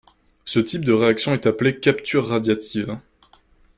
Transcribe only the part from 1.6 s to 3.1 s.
capture radiative.